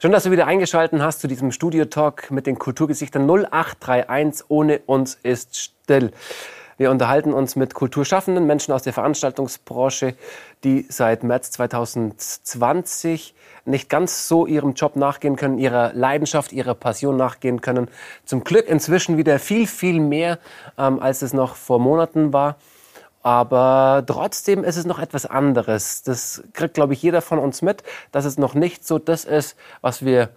[0.00, 5.18] Schön, dass du wieder eingeschaltet hast zu diesem Studio-Talk mit den Kulturgesichtern 0831 Ohne uns
[5.24, 6.12] ist still.
[6.76, 10.14] Wir unterhalten uns mit Kulturschaffenden, Menschen aus der Veranstaltungsbranche,
[10.62, 13.34] die seit März 2020
[13.64, 17.88] nicht ganz so ihrem Job nachgehen können, ihrer Leidenschaft, ihrer Passion nachgehen können.
[18.24, 20.38] Zum Glück inzwischen wieder viel, viel mehr,
[20.78, 22.54] ähm, als es noch vor Monaten war.
[23.22, 26.02] Aber trotzdem ist es noch etwas anderes.
[26.02, 29.56] Das kriegt, glaube ich, jeder von uns mit, dass es noch nicht so das ist,
[29.80, 30.30] was wir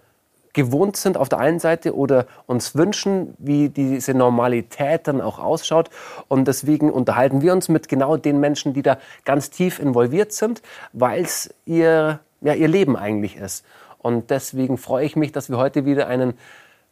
[0.54, 5.90] gewohnt sind auf der einen Seite oder uns wünschen, wie diese Normalität dann auch ausschaut.
[6.28, 10.62] Und deswegen unterhalten wir uns mit genau den Menschen, die da ganz tief involviert sind,
[10.94, 13.66] weil es ihr, ja, ihr Leben eigentlich ist.
[14.00, 16.34] Und deswegen freue ich mich, dass wir heute wieder einen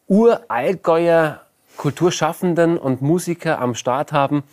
[0.07, 1.41] Urallgäuer
[1.77, 4.43] Kulturschaffenden und Musiker am Start haben.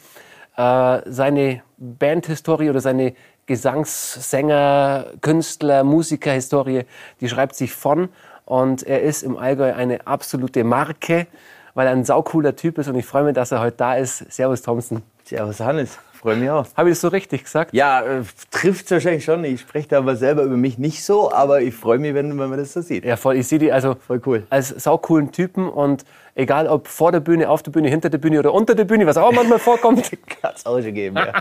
[0.57, 3.15] Äh, seine Bandhistorie oder seine
[3.47, 6.85] Gesangssänger, Künstler, Musikerhistorie,
[7.21, 8.09] die schreibt sich von
[8.45, 11.27] und er ist im Allgäu eine absolute Marke,
[11.75, 14.33] weil er ein saucooler Typ ist und ich freue mich, dass er heute da ist.
[14.33, 15.03] Servus Thompson.
[15.25, 16.67] Servus Hannes, freue mich auch.
[16.77, 17.75] Habe ich das so richtig gesagt?
[17.75, 19.45] Ja, äh, trifft es wahrscheinlich schon.
[19.45, 22.49] Ich spreche da aber selber über mich nicht so, aber ich freue mich, wenn, wenn
[22.49, 23.05] man das so sieht.
[23.05, 23.37] Ja, voll.
[23.37, 24.47] Ich sehe die also voll cool.
[24.51, 26.05] als saucoolen Typen und
[26.37, 29.07] egal ob vor der Bühne, auf der Bühne, hinter der Bühne oder unter der Bühne,
[29.07, 30.11] was auch manchmal vorkommt.
[30.41, 31.33] Kann es auch schon geben, ja.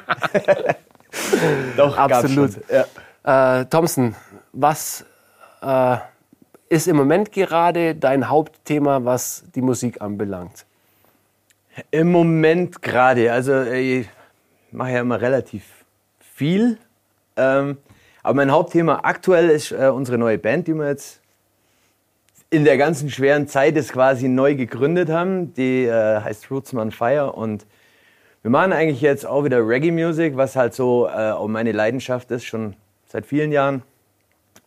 [1.77, 2.51] Doch, absolut.
[3.23, 3.59] Ja.
[3.59, 4.15] Äh, Thompson,
[4.53, 5.05] was
[5.61, 5.97] äh,
[6.69, 10.65] ist im Moment gerade dein Hauptthema, was die Musik anbelangt?
[11.91, 14.09] Im Moment gerade, also äh, ich
[14.71, 15.63] mache ja immer relativ
[16.19, 16.77] viel.
[17.35, 17.77] Ähm,
[18.23, 21.21] aber mein Hauptthema aktuell ist äh, unsere neue Band, die wir jetzt
[22.49, 25.53] in der ganzen schweren Zeit ist quasi neu gegründet haben.
[25.53, 27.65] Die äh, heißt Rootsman Fire und
[28.41, 32.29] wir machen eigentlich jetzt auch wieder Reggae Music, was halt so äh, auch meine Leidenschaft
[32.31, 32.75] ist, schon
[33.07, 33.81] seit vielen Jahren.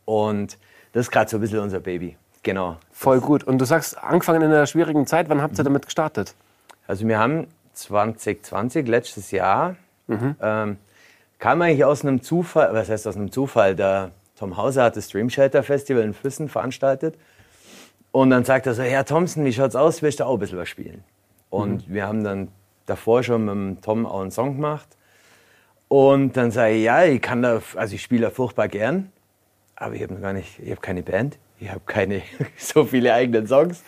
[0.04, 0.58] Und
[0.92, 2.16] das ist gerade so ein bisschen unser Baby.
[2.42, 2.76] Genau.
[2.90, 3.44] Voll gut.
[3.44, 6.34] Und du sagst, angefangen in einer schwierigen Zeit, wann habt ihr damit gestartet?
[6.86, 9.76] Also wir haben 2020, letztes Jahr,
[10.06, 10.34] mhm.
[10.40, 10.78] ähm,
[11.38, 15.06] kam eigentlich aus einem Zufall, was heißt aus einem Zufall, der Tom Hauser hat das
[15.06, 17.16] Stream Shelter Festival in Füssen veranstaltet.
[18.12, 20.58] Und dann sagt er so, Herr Thompson, wie schaut's aus, willst du auch ein bisschen
[20.58, 21.04] was spielen?
[21.50, 21.94] Und mhm.
[21.94, 22.48] wir haben dann
[22.86, 24.88] davor schon mit dem Tom auch einen Song gemacht.
[25.88, 29.10] Und dann sage ich, ja, ich kann da, also ich spiele da furchtbar gern,
[29.76, 32.22] aber ich habe gar nicht, ich habe keine Band, ich habe keine
[32.56, 33.82] so viele eigenen Songs.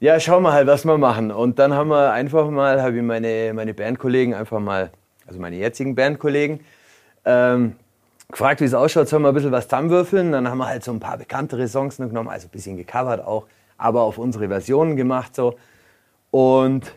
[0.00, 1.30] Ja, schauen wir halt, was wir machen.
[1.30, 4.90] Und dann haben wir einfach mal, habe ich meine, meine Bandkollegen einfach mal,
[5.26, 6.60] also meine jetzigen Bandkollegen,
[7.24, 7.76] ähm,
[8.32, 10.32] gefragt, wie es ausschaut, sollen wir ein bisschen was zusammenwürfeln.
[10.32, 13.24] Dann haben wir halt so ein paar bekanntere Songs noch genommen, also ein bisschen gecovert
[13.24, 13.46] auch,
[13.78, 15.54] aber auf unsere Versionen gemacht so.
[16.30, 16.94] Und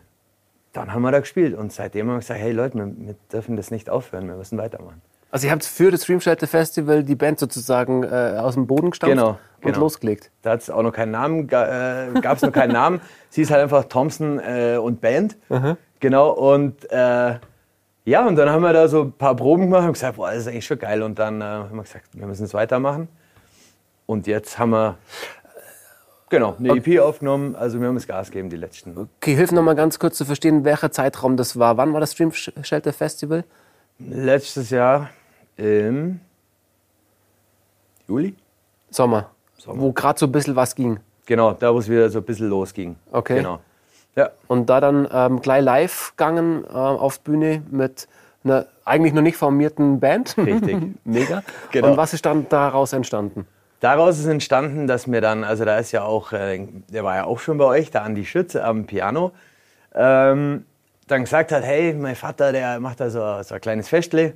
[0.73, 3.55] dann haben wir da gespielt und seitdem haben wir gesagt, hey Leute, wir, wir dürfen
[3.55, 5.01] das nicht aufhören, wir müssen weitermachen.
[5.31, 8.91] Also ihr habt für das Stream Shelter Festival die Band sozusagen äh, aus dem Boden
[8.91, 9.29] gestampft genau,
[9.61, 9.79] und genau.
[9.79, 10.31] losgelegt.
[10.41, 13.01] Da hat es auch noch keinen Namen, äh, gab es noch keinen Namen.
[13.29, 15.35] Sie ist halt einfach Thompson äh, und Band.
[15.49, 15.75] Mhm.
[15.99, 17.35] Genau und äh,
[18.05, 20.41] ja, und dann haben wir da so ein paar Proben gemacht und gesagt, boah, das
[20.41, 21.03] ist eigentlich schon geil.
[21.03, 23.07] Und dann äh, haben wir gesagt, wir müssen es weitermachen.
[24.05, 24.97] Und jetzt haben wir
[26.29, 27.55] Genau, eine EP aufgenommen.
[27.55, 28.97] Also wir haben es Gas gegeben, die letzten.
[28.97, 31.77] Okay, hilf noch mal ganz kurz zu verstehen, welcher Zeitraum das war.
[31.77, 33.43] Wann war das Stream Shelter Festival?
[33.99, 35.11] Letztes Jahr
[35.55, 36.19] im
[38.07, 38.35] Juli.
[38.89, 39.29] Sommer.
[39.57, 39.81] Sommer.
[39.81, 40.99] Wo gerade so ein bisschen was ging.
[41.25, 42.95] Genau, da wo es wieder so ein bisschen losging.
[43.11, 43.37] Okay.
[43.37, 43.59] Genau.
[44.15, 44.31] Ja.
[44.47, 48.07] Und da dann ähm, gleich live gegangen äh, auf Bühne mit
[48.43, 50.35] einer eigentlich noch nicht formierten Band.
[50.37, 50.77] Richtig.
[51.03, 51.43] Mega.
[51.71, 51.91] Genau.
[51.91, 53.47] Und was ist dann daraus entstanden?
[53.81, 57.25] Daraus ist entstanden, dass mir dann, also da ist ja auch, äh, der war ja
[57.25, 59.31] auch schon bei euch, der Andi Schütze am Piano,
[59.93, 60.65] ähm,
[61.07, 64.33] dann gesagt hat, hey, mein Vater, der macht da so, so ein kleines Festle,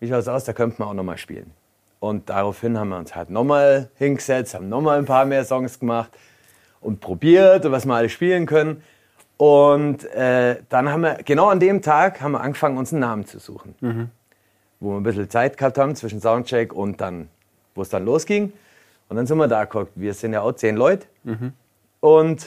[0.00, 1.52] wie schaut es aus, da könnte man auch nochmal spielen.
[2.00, 6.10] Und daraufhin haben wir uns halt nochmal hingesetzt, haben nochmal ein paar mehr Songs gemacht
[6.80, 8.82] und probiert, was wir alle spielen können.
[9.42, 13.26] Und äh, dann haben wir, genau an dem Tag, haben wir angefangen, uns einen Namen
[13.26, 13.74] zu suchen.
[13.80, 14.08] Mhm.
[14.78, 17.28] Wo wir ein bisschen Zeit gehabt haben zwischen Soundcheck und dann,
[17.74, 18.52] wo es dann losging.
[19.08, 19.90] Und dann sind wir da geguckt.
[19.96, 21.08] Wir sind ja auch zehn Leute.
[21.24, 21.54] Mhm.
[21.98, 22.46] Und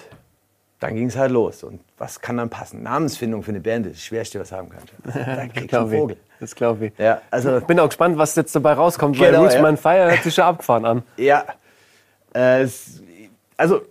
[0.79, 1.65] dann ging es halt los.
[1.65, 2.81] Und was kann dann passen?
[2.83, 4.93] Namensfindung für eine Band ist das Schwerste, was haben kannst.
[5.03, 6.17] Da kriegst du einen Vogel.
[6.39, 6.93] Das glaube ich.
[6.97, 9.61] Ja, also ich bin auch gespannt, was jetzt dabei rauskommt, genau, weil Roots ja.
[9.61, 11.03] Man Fire hört sich schon abgefahren an.
[11.17, 11.43] Ja.
[12.31, 12.65] Äh,
[13.57, 13.81] also,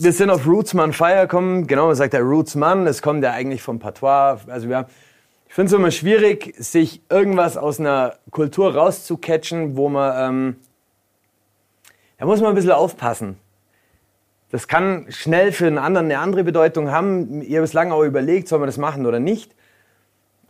[0.00, 1.66] wir sind auf Roots Man Fire gekommen.
[1.66, 2.86] Genau, man sagt der Roots Man.
[2.86, 4.38] Es kommt ja eigentlich vom Patois.
[4.46, 4.86] Also, wir
[5.48, 10.14] ich finde es immer schwierig, sich irgendwas aus einer Kultur rauszucatchen, wo man.
[10.16, 10.56] Ähm,
[12.18, 13.38] da muss man ein bisschen aufpassen.
[14.50, 17.42] Das kann schnell für einen anderen eine andere Bedeutung haben.
[17.42, 19.54] Ihr habt es lange auch überlegt, soll man das machen oder nicht.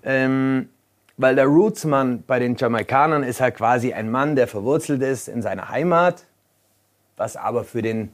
[0.02, 0.68] Ähm,
[1.16, 5.42] weil der Rootsmann bei den Jamaikanern ist halt quasi ein Mann, der verwurzelt ist in
[5.42, 6.24] seiner Heimat.
[7.16, 8.12] was aber für den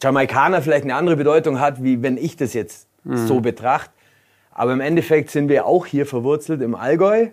[0.00, 3.90] Jamaikaner vielleicht eine andere Bedeutung hat, wie wenn ich das jetzt so betrachte.
[4.52, 7.28] Aber im Endeffekt sind wir auch hier verwurzelt im Allgäu.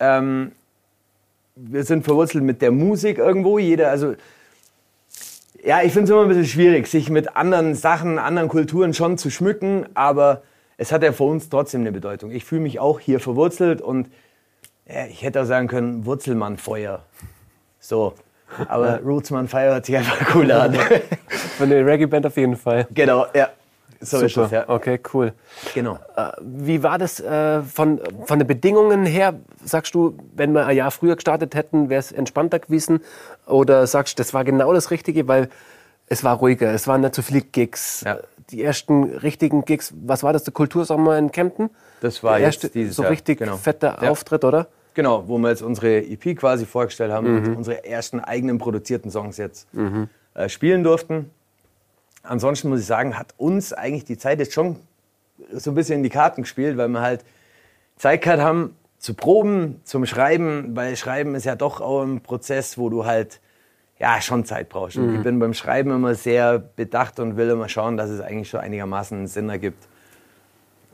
[0.00, 0.52] Ähm,
[1.54, 3.58] wir sind verwurzelt mit der Musik irgendwo.
[3.58, 4.14] Jeder, also
[5.64, 9.18] ja, ich finde es immer ein bisschen schwierig, sich mit anderen Sachen, anderen Kulturen schon
[9.18, 10.42] zu schmücken, aber
[10.76, 12.30] es hat ja für uns trotzdem eine Bedeutung.
[12.30, 14.08] Ich fühle mich auch hier verwurzelt und
[14.88, 17.02] ja, ich hätte auch sagen können, Wurzelmann Feuer.
[17.80, 18.14] So.
[18.68, 20.74] Aber Rootsmann Fire hört sich einfach cool an.
[21.58, 22.86] Von der Reggae-Band auf jeden Fall.
[22.92, 23.48] genau, ja.
[23.98, 24.68] So ist es, ja.
[24.68, 25.32] Okay, cool.
[25.74, 25.98] Genau.
[26.42, 29.34] Wie war das äh, von, von den Bedingungen her?
[29.64, 33.00] Sagst du, wenn wir ein Jahr früher gestartet hätten, wäre es entspannter gewesen?
[33.46, 35.48] Oder sagst du, das war genau das Richtige, weil
[36.08, 38.02] es war ruhiger, es waren nicht so viele Gigs.
[38.02, 38.18] Ja.
[38.50, 41.70] Die ersten richtigen Gigs, was war das, der Kultursommer in Kempten?
[42.02, 43.56] Das war der jetzt erste dieses so Jahr, richtig genau.
[43.56, 44.10] fetter Ja.
[44.10, 44.66] Auftritt, oder?
[44.92, 47.36] Genau, wo wir jetzt unsere EP quasi vorgestellt haben Mhm.
[47.48, 49.66] und unsere ersten eigenen produzierten Songs jetzt
[50.34, 51.30] äh, spielen durften.
[52.28, 54.76] Ansonsten muss ich sagen, hat uns eigentlich die Zeit jetzt schon
[55.52, 57.24] so ein bisschen in die Karten gespielt, weil wir halt
[57.96, 62.78] Zeit gehabt haben zu proben, zum Schreiben, weil Schreiben ist ja doch auch ein Prozess,
[62.78, 63.40] wo du halt
[63.98, 64.96] ja schon Zeit brauchst.
[64.96, 68.50] Und ich bin beim Schreiben immer sehr bedacht und will immer schauen, dass es eigentlich
[68.50, 69.86] schon einigermaßen Sinn ergibt.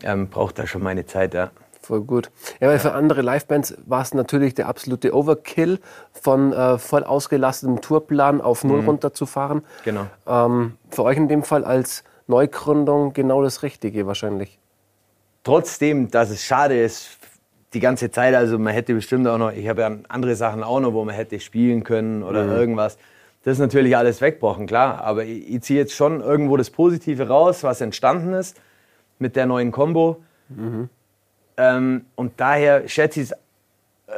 [0.05, 1.51] Ähm, braucht da schon meine Zeit, ja.
[1.83, 2.31] Voll gut.
[2.61, 5.81] Ja, weil für andere Livebands war es natürlich der absolute Overkill,
[6.13, 9.63] von äh, voll ausgelastetem Tourplan auf Null runterzufahren.
[9.85, 10.07] Genau.
[10.27, 14.59] Ähm, für euch in dem Fall als Neugründung genau das Richtige wahrscheinlich.
[15.45, 17.19] trotzdem, dass es schade ist,
[17.75, 20.81] die ganze Zeit, also man hätte bestimmt auch noch, ich habe ja andere Sachen auch
[20.81, 22.99] noch, wo man hätte spielen können oder irgendwas.
[23.45, 25.03] Das ist natürlich alles weggebrochen, klar.
[25.03, 28.61] Aber ich, ich ziehe jetzt schon irgendwo das Positive raus, was entstanden ist
[29.19, 30.23] mit der neuen Combo.
[31.57, 33.37] Ähm, und daher schätze ich es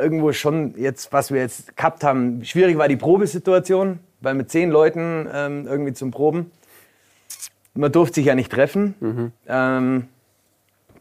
[0.01, 2.45] irgendwo schon jetzt, was wir jetzt gehabt haben.
[2.45, 6.51] Schwierig war die Probesituation, weil mit zehn Leuten ähm, irgendwie zum Proben.
[7.75, 8.95] Man durfte sich ja nicht treffen.
[9.49, 10.09] Ähm,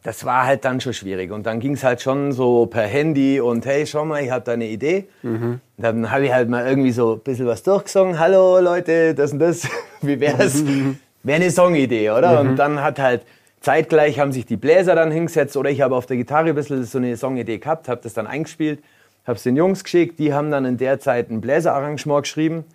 [0.03, 1.31] das war halt dann schon schwierig.
[1.31, 4.44] Und dann ging es halt schon so per Handy und hey, schau mal, ich habe
[4.44, 5.06] da eine Idee.
[5.53, 8.19] Und dann habe ich halt mal irgendwie so ein bisschen was durchgesungen.
[8.19, 9.68] Hallo Leute, das und das.
[10.01, 10.63] Wie wär's?
[11.24, 12.41] Wäre eine Songidee, oder?
[12.41, 13.21] Und dann hat halt
[13.63, 16.83] zeitgleich haben sich die Bläser dann hingesetzt oder ich habe auf der Gitarre ein bisschen
[16.83, 18.83] so eine Songidee gehabt, habe das dann eingespielt,
[19.25, 20.19] habe es den Jungs geschickt.
[20.19, 22.65] Die haben dann in der Zeit ein Bläserarrangement geschrieben.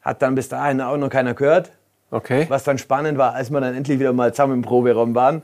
[0.00, 1.70] Hat dann bis dahin auch noch keiner gehört.
[2.10, 2.46] Okay.
[2.48, 5.42] Was dann spannend war, als wir dann endlich wieder mal zusammen im Proberaum waren.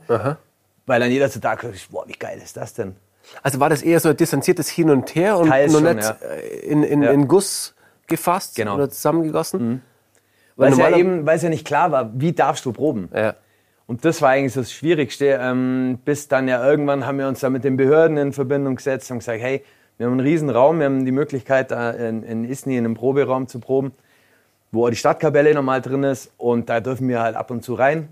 [0.85, 2.95] Weil dann jeder so da guckt, boah, wie geil ist das denn?
[3.43, 6.09] Also war das eher so ein distanziertes Hin und Her und Teils noch schon, nicht
[6.09, 6.17] ja.
[6.27, 7.11] äh, in, in, Ja.
[7.11, 7.75] in Guss
[8.07, 8.75] gefasst Genau.
[8.75, 9.83] oder zusammengegossen?
[10.55, 13.09] Weil es ja eben, weil es ja nicht klar war, wie darfst du proben?
[13.13, 13.35] Ja.
[13.89, 15.39] Und das war eigentlich so das Schwierigste.
[15.41, 19.09] Ähm, bis dann ja irgendwann haben wir uns da mit den Behörden in Verbindung gesetzt
[19.09, 19.63] und gesagt, hey,
[19.97, 22.93] wir haben einen riesen Raum, wir haben die Möglichkeit, da in, in Isny in einem
[22.93, 23.91] Proberaum zu proben,
[24.71, 27.73] wo auch die Stadtkapelle normal drin ist und da dürfen wir halt ab und zu
[27.73, 28.09] rein.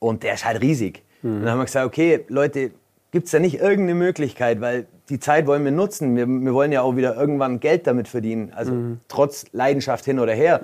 [0.00, 1.02] Und der ist halt riesig.
[1.22, 2.72] Und dann haben wir gesagt, okay, Leute,
[3.12, 6.16] gibt es da nicht irgendeine Möglichkeit, weil die Zeit wollen wir nutzen.
[6.16, 8.52] Wir, wir wollen ja auch wieder irgendwann Geld damit verdienen.
[8.56, 8.72] Also
[9.06, 10.60] trotz Leidenschaft hin oder her.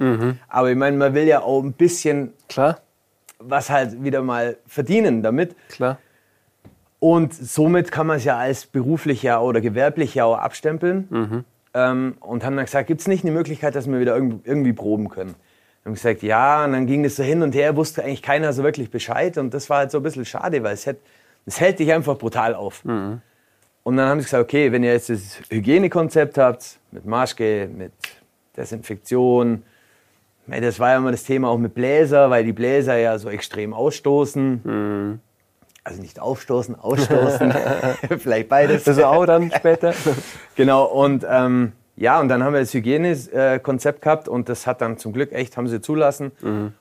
[0.48, 2.80] Aber ich meine, man will ja auch ein bisschen Klar,
[3.40, 5.56] was halt wieder mal verdienen damit.
[5.68, 5.98] klar.
[6.98, 11.44] Und somit kann man es ja als beruflich ja oder gewerblich ja auch abstempeln.
[11.72, 14.74] Ähm, und haben dann gesagt, gibt es nicht eine Möglichkeit, dass wir wieder irgend- irgendwie
[14.74, 15.34] proben können?
[15.86, 18.62] Haben gesagt, ja, und dann ging das so hin und her, wusste eigentlich keiner so
[18.64, 19.38] wirklich Bescheid.
[19.38, 20.98] Und das war halt so ein bisschen schade, weil es, hätt,
[21.46, 22.84] es hält dich einfach brutal auf.
[23.82, 27.92] Und dann haben sie gesagt, okay, wenn ihr jetzt das Hygienekonzept habt, mit Maske, mit
[28.58, 29.62] Desinfektion,
[30.60, 33.72] das war ja immer das Thema auch mit Bläser, weil die Bläser ja so extrem
[33.72, 35.20] ausstoßen.
[35.82, 37.54] Also nicht aufstoßen, ausstoßen.
[38.18, 38.84] Vielleicht beides.
[38.84, 39.94] Das auch dann später.
[40.56, 44.96] Genau, und ähm, ja, und dann haben wir das Hygienekonzept gehabt und das hat dann
[44.96, 46.32] zum Glück echt, haben sie zulassen.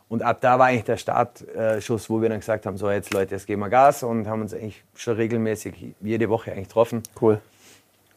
[0.07, 3.35] Und ab da war eigentlich der Startschuss, wo wir dann gesagt haben, so jetzt Leute,
[3.35, 7.41] jetzt geben wir Gas und haben uns eigentlich schon regelmäßig jede Woche eigentlich getroffen Cool.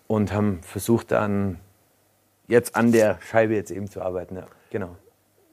[0.07, 1.59] und haben versucht dann
[2.47, 4.37] jetzt an der Scheibe jetzt eben zu arbeiten.
[4.37, 4.95] Ja, genau.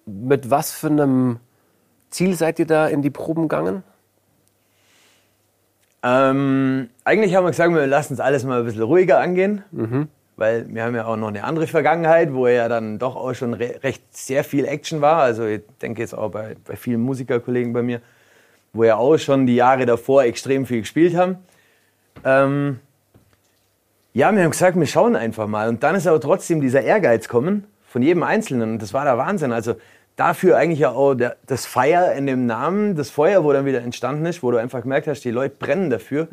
[0.09, 1.39] Mit was für einem
[2.09, 3.83] Ziel seid ihr da in die Proben gegangen?
[6.01, 9.63] Ähm, eigentlich haben wir gesagt, wir lassen es alles mal ein bisschen ruhiger angehen,
[10.37, 13.53] weil wir haben ja auch noch eine andere Vergangenheit, wo ja dann doch auch schon
[13.53, 15.21] re recht sehr viel Action war.
[15.21, 18.01] Also ich denke jetzt auch bei, bei vielen Musikerkollegen bei mir,
[18.71, 21.39] wo ja auch schon die Jahre davor extrem viel gespielt haben.
[22.23, 22.79] Ähm,
[24.13, 25.67] ja, wir haben gesagt, wir schauen einfach mal.
[25.67, 28.73] Und dann ist aber trotzdem dieser Ehrgeiz kommen von jedem Einzelnen.
[28.73, 29.51] Und das war der Wahnsinn.
[29.51, 29.75] Also
[30.19, 33.81] dafür eigentlich ja auch der, das Feier in dem Namen, das Feuer, wo dann wieder
[33.81, 36.27] entstanden ist, wo du einfach gemerkt hast, die Leute brennen dafür.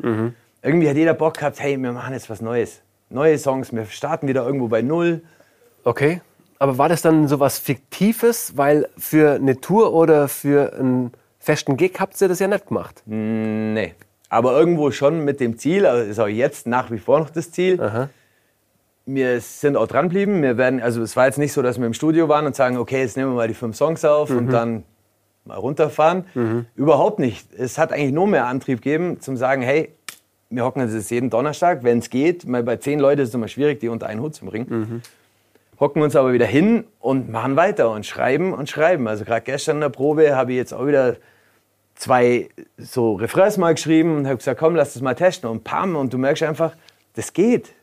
[0.61, 2.81] Irgendwie hat jeder Bock gehabt, hey, wir machen jetzt was Neues.
[3.09, 5.21] Neue Songs, wir starten wieder irgendwo bei Null.
[5.85, 6.21] Okay.
[6.59, 8.57] Aber war das dann so was Fiktives?
[8.57, 13.03] Weil für eine Tour oder für einen festen Gig habt ihr das ja nicht gemacht.
[13.05, 13.93] Nee.
[14.29, 17.51] Aber irgendwo schon mit dem Ziel, also ist auch jetzt nach wie vor noch das
[17.51, 17.79] Ziel.
[17.79, 18.09] Aha.
[19.09, 20.41] Wir sind auch dranbleiben.
[20.41, 22.77] Wir werden, also es war jetzt nicht so, dass wir im Studio waren und sagen,
[22.77, 24.83] okay, jetzt nehmen wir mal die fünf Songs auf und dann
[25.45, 26.25] mal runterfahren.
[26.75, 27.47] Überhaupt nicht.
[27.57, 29.93] Es hat eigentlich nur mehr Antrieb gegeben, zum sagen, hey,
[30.49, 32.45] wir hocken jetzt jeden Donnerstag, wenn es geht.
[32.45, 35.01] Mal bei zehn Leuten ist es immer schwierig, die unter einen Hut zu bringen.
[35.79, 39.07] Hocken uns aber wieder hin und machen weiter und schreiben und schreiben.
[39.07, 41.15] Also gerade gestern in der Probe habe ich jetzt auch wieder
[41.95, 45.95] zwei so Refrains mal geschrieben und habe gesagt, komm, lass das mal testen und pam
[45.95, 46.75] und du merkst einfach,
[47.15, 47.73] das geht.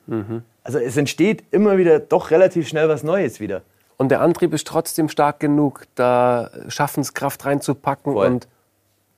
[0.65, 3.63] Also es entsteht immer wieder doch relativ schnell was Neues wieder.
[3.97, 8.13] Und der Antrieb ist trotzdem stark genug, da Schaffenskraft reinzupacken.
[8.15, 8.27] Voll.
[8.27, 8.49] Und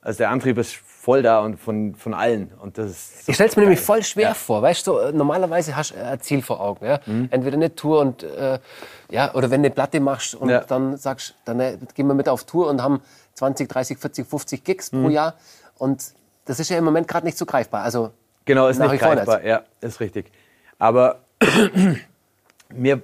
[0.01, 3.35] Also der Antrieb ist voll da und von, von allen und das ist so ich
[3.35, 4.33] stelle es mir nämlich voll schwer Ja.
[4.33, 4.61] vor.
[4.61, 6.85] Weißt du, normalerweise hast du ein Ziel vor Augen.
[6.85, 6.99] Ja?
[7.05, 7.29] Mhm.
[7.31, 8.59] Entweder eine Tour und äh,
[9.09, 10.61] ja, oder wenn du eine Platte machst und Ja.
[10.65, 13.01] dann sagst, dann äh, gehen wir mit auf Tour und haben
[13.35, 15.03] 20, 30, 40, 50 Gigs Mhm.
[15.03, 15.33] pro Jahr.
[15.77, 16.13] Und
[16.45, 17.83] das ist ja im Moment gerade nicht so greifbar.
[17.83, 18.11] Also
[18.45, 19.43] Genau, ist nicht greifbar.
[19.45, 20.31] Ja, ist richtig.
[20.77, 21.19] Aber
[22.75, 23.01] mir,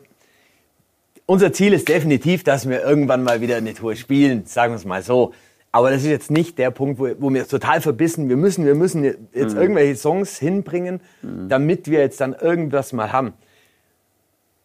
[1.26, 4.86] unser Ziel ist definitiv, dass wir irgendwann mal wieder eine Tour spielen, sagen wir es
[4.86, 5.34] mal so.
[5.72, 8.76] Aber das ist jetzt nicht der Punkt, wo, wo wir total verbissen, wir müssen, wir
[8.76, 11.02] müssen jetzt irgendwelche Songs hinbringen,
[11.50, 13.34] damit wir jetzt dann irgendwas mal haben.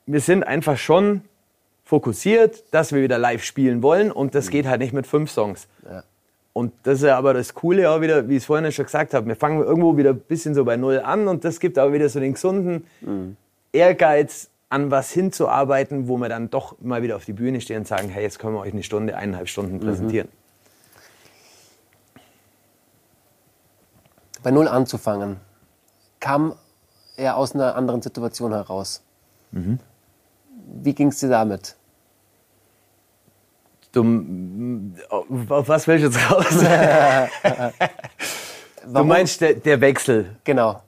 [0.04, 1.22] Wir sind einfach schon
[1.84, 5.68] fokussiert, dass wir wieder live spielen wollen und das geht halt nicht mit fünf Songs.
[5.88, 6.04] Ja.
[6.52, 9.14] Und das ist ja aber das Coole auch wieder, wie ich es vorhin schon gesagt
[9.14, 11.94] habe, wir fangen irgendwo wieder ein bisschen so bei Null an und das gibt aber
[11.94, 12.84] wieder so den gesunden
[13.72, 17.88] Ehrgeiz, an was hinzuarbeiten, wo wir dann doch mal wieder auf die Bühne stehen und
[17.88, 20.28] sagen, hey, jetzt können wir euch eine Stunde, eineinhalb Stunden präsentieren.
[24.42, 25.36] bei Null anzufangen,
[26.20, 26.54] kam
[27.16, 29.02] er aus einer anderen Situation heraus.
[29.50, 29.78] Mhm.
[30.82, 31.76] Wie ging es dir damit?
[33.92, 34.00] Du,
[35.48, 36.64] auf was willst du jetzt raus?
[38.92, 40.82] du meinst der, der Wechsel Genau,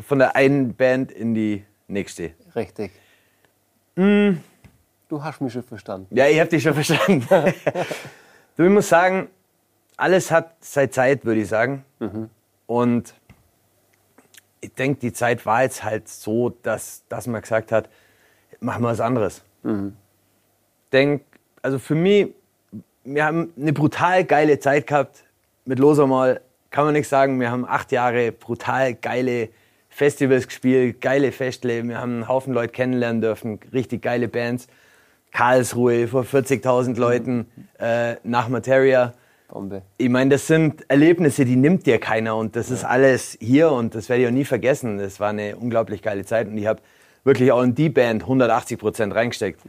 [0.00, 2.32] von der einen Band in die nächste.
[2.54, 2.92] richtig.
[3.96, 4.32] Mm.
[5.08, 6.06] Du hast mich schon verstanden.
[6.16, 7.26] Ja, ich habe dich schon verstanden.
[8.56, 9.28] du, ich muss sagen,
[9.96, 11.84] alles hat seine Zeit, würde ich sagen.
[12.66, 13.12] Und
[14.60, 17.88] ich denke, die Zeit war jetzt halt so, dass, dass man gesagt hat,
[18.60, 19.42] machen wir was anderes.
[20.92, 21.22] Denk,
[21.60, 22.32] also für mich,
[23.04, 25.24] wir haben eine brutal geile Zeit gehabt
[25.64, 26.40] mit Losermal.
[26.70, 29.48] Kann man nicht sagen, wir haben acht Jahre brutal geile
[29.90, 31.86] Festivals gespielt, geile Festle.
[31.86, 34.68] Wir haben einen Haufen Leute kennenlernen dürfen, richtig geile Bands.
[35.32, 37.46] Karlsruhe vor 40.000 Leuten
[37.78, 39.12] äh, nach Materia.
[39.48, 39.82] Bombe.
[39.98, 43.94] Ich meine, das sind Erlebnisse, die nimmt dir keiner und das ist alles hier und
[43.94, 44.98] das werde ich auch nie vergessen.
[44.98, 46.80] Das war eine unglaublich geile Zeit und ich habe
[47.24, 49.60] wirklich auch in die Band 180 Prozent reingesteckt.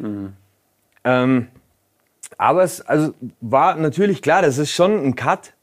[1.04, 1.48] Ähm,
[2.38, 5.54] aber es also war natürlich klar, das ist schon ein Cut,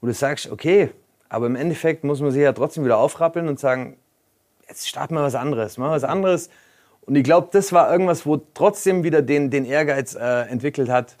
[0.00, 0.90] wo du sagst, okay,
[1.28, 3.96] aber im Endeffekt muss man sich ja trotzdem wieder aufrappeln und sagen,
[4.68, 6.50] jetzt starten wir was anderes, machen wir was anderes.
[7.02, 11.16] Und ich glaube, das war irgendwas, wo trotzdem wieder den, den Ehrgeiz äh, entwickelt hat,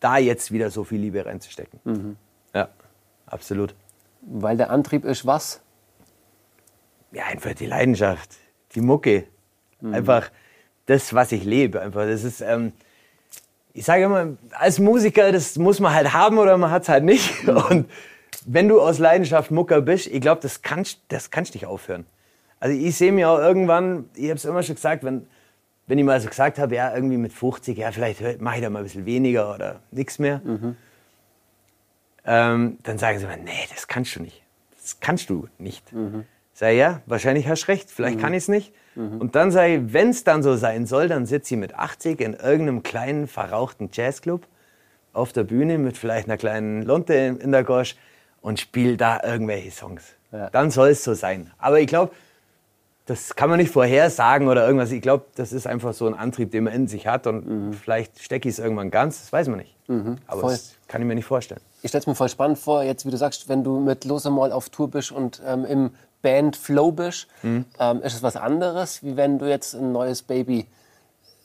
[0.00, 1.80] da jetzt wieder so viel Liebe reinzustecken.
[2.54, 2.68] Ja,
[3.26, 3.74] absolut.
[4.20, 5.60] Weil der Antrieb ist was?
[7.12, 8.36] Ja, einfach die Leidenschaft,
[8.74, 9.24] die Mucke.
[9.92, 10.30] Einfach
[10.86, 11.80] das, was ich lebe.
[11.80, 12.72] Einfach, das ist, ähm,
[13.72, 17.04] ich sage immer, als Musiker, das muss man halt haben oder man hat es halt
[17.04, 17.48] nicht.
[17.70, 17.88] Und
[18.46, 22.06] wenn du aus Leidenschaft Mucker bist, ich glaube, das kannst, das kannst nicht aufhören.
[22.60, 25.26] Also ich sehe mir auch irgendwann, ich habe es immer schon gesagt, wenn,
[25.86, 28.70] wenn ich mal so gesagt habe, ja, irgendwie mit 50, ja, vielleicht mache ich da
[28.70, 30.40] mal ein bisschen weniger oder nichts mehr,
[32.26, 34.42] ähm, dann sagen sie mir, nee, das kannst du nicht.
[34.80, 35.84] Das kannst du nicht.
[36.52, 38.72] Sag ich, ja, wahrscheinlich hast du recht, vielleicht kann ich es nicht.
[39.20, 42.20] Und dann sage ich, wenn es dann so sein soll, dann sitze ich mit 80
[42.20, 44.46] in irgendeinem kleinen, verrauchten Jazzclub
[45.12, 47.94] auf der Bühne mit vielleicht einer kleinen Lunte in in der Gosch
[48.40, 50.04] und spiele da irgendwelche Songs.
[50.32, 50.50] Ja.
[50.50, 51.50] Dann soll es so sein.
[51.58, 52.12] Aber ich glaube,
[53.06, 54.90] das kann man nicht vorhersagen oder irgendwas.
[54.92, 58.20] Ich glaube, das ist einfach so ein Antrieb, den man in sich hat und vielleicht
[58.22, 59.74] stecke ich es irgendwann ganz, das weiß man nicht.
[60.26, 60.50] Aber voll.
[60.52, 61.62] das kann ich mir nicht vorstellen.
[61.80, 64.30] Ich stelle es mir voll spannend vor, jetzt wie du sagst, wenn du mit Loser
[64.30, 65.90] Mal auf Tour bist und ähm, im
[66.20, 67.64] Band-Flow bist, Mhm.
[67.78, 70.66] ähm, ist es was anderes, wie wenn du jetzt ein neues Baby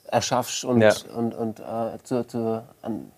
[0.08, 0.94] erschaffst und, Ja.
[1.16, 3.12] und, und äh, zu, zu, an,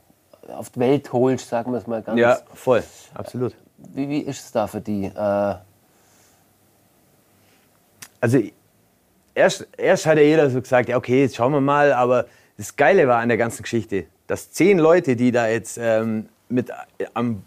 [0.55, 2.20] auf die Welt holst, sagen wir es mal ganz.
[2.20, 2.84] Ja, voll,
[3.15, 3.55] absolut.
[3.77, 5.05] Wie, wie ist es da für die?
[5.05, 5.55] Äh,
[8.22, 8.39] Also
[9.36, 12.25] erst, erst hat ja jeder so gesagt, ja okay, jetzt schauen wir mal, aber
[12.58, 16.70] das Geile war an der ganzen Geschichte, dass zehn Leute, die da jetzt ähm, mit
[16.70, 17.44] äh, am,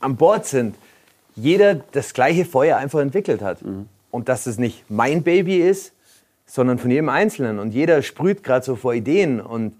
[0.00, 0.76] an Bord sind,
[1.36, 3.62] jeder das gleiche Feuer einfach entwickelt hat.
[4.10, 5.92] Und dass es nicht mein Baby ist,
[6.44, 7.58] sondern von jedem Einzelnen.
[7.58, 9.74] Und jeder sprüht gerade so vor Ideen und,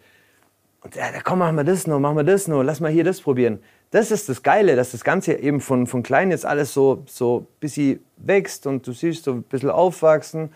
[0.83, 3.21] und ja, komm, machen wir das noch, machen wir das noch, lass mal hier das
[3.21, 3.59] probieren.
[3.93, 7.39] Das ist das Geile, dass das Ganze eben von, von klein jetzt alles so, so
[7.41, 10.53] ein bisschen wächst und du siehst so ein bisschen aufwachsen.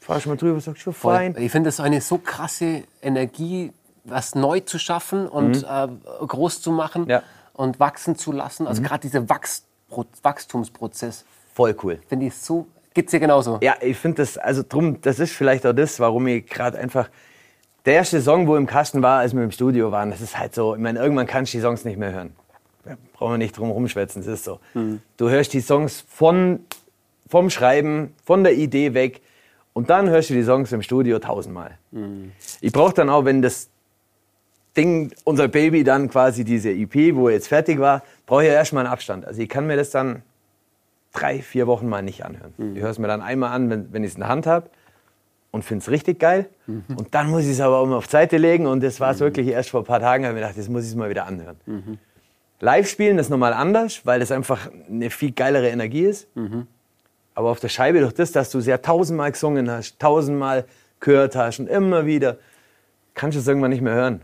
[0.00, 1.34] Fahrst mal drüber, sagst schon fein.
[1.38, 3.72] Ich finde das eine so krasse Energie,
[4.04, 5.88] was neu zu schaffen und Mhm.
[6.22, 7.22] äh, groß zu machen Ja.
[7.54, 8.66] und wachsen zu lassen.
[8.66, 9.64] Also gerade dieser Wachs
[10.22, 11.98] Wachstumsprozess Voll cool.
[12.08, 12.66] finde ich so.
[12.92, 13.58] Geht's dir genauso?
[13.62, 17.08] Ja, ich finde das, also drum, das ist vielleicht auch das, warum ich gerade einfach.
[17.84, 20.54] Der erste Song, wo im Kasten war, als wir im Studio waren, das ist halt
[20.54, 22.34] so, ich meine, irgendwann kannst du die Songs nicht mehr hören.
[23.14, 24.60] Brauchen wir nicht drum rumschwätzen, das ist so.
[25.16, 26.60] Du hörst die Songs von,
[27.28, 29.20] vom Schreiben, von der Idee weg
[29.72, 31.78] und dann hörst du die Songs im Studio tausendmal.
[32.60, 33.68] Ich brauche dann auch, wenn das
[34.76, 38.84] Ding, unser Baby dann quasi diese EP, wo jetzt fertig war, brauche ich ja erstmal
[38.84, 39.24] einen Abstand.
[39.26, 40.22] Also ich kann mir das dann
[41.14, 42.52] drei, vier Wochen mal nicht anhören.
[42.74, 44.68] Ich höre es mir dann einmal an, wenn, wenn ich es in der Hand habe
[45.50, 46.46] und finde es richtig geil.
[46.66, 49.20] Und dann muss ich es aber auch mal auf Seite legen und das war es
[49.20, 51.08] wirklich erst vor ein paar Tagen, habe ich mir gedacht, das muss ich es mal
[51.08, 51.56] wieder anhören.
[52.60, 56.26] Live spielen ist nochmal anders, weil das einfach eine viel geilere Energie ist.
[57.34, 60.64] Aber auf der Scheibe, durch das, dass du es ja tausendmal gesungen hast, tausendmal
[61.00, 62.38] gehört hast und immer wieder,
[63.14, 64.22] kannst du es irgendwann nicht mehr hören.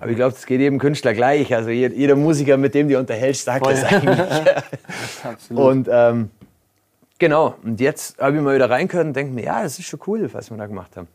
[0.00, 1.54] Aber ich glaube, das geht jedem Künstler gleich.
[1.54, 3.74] Also je- jeder Musiker, mit dem du unterhältst, sagt Voll.
[3.74, 4.18] das eigentlich.
[5.50, 6.30] Und ähm,
[7.20, 10.00] genau, und jetzt habe ich mal wieder reingehört und denke mir, ja, das ist schon
[10.08, 11.06] cool, was wir da gemacht haben.